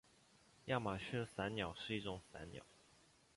[0.65, 2.65] 亚马逊伞鸟是一种伞鸟。